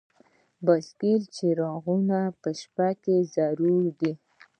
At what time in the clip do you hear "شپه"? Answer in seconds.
2.59-2.89